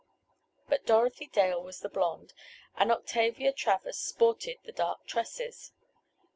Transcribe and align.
But 0.67 0.87
Dorothy 0.87 1.27
Dale 1.27 1.61
was 1.61 1.81
the 1.81 1.87
blond, 1.87 2.33
and 2.75 2.91
Octavia 2.91 3.53
Travers, 3.53 3.99
"sported" 3.99 4.57
the 4.63 4.71
dark 4.71 5.05
tresses. 5.05 5.73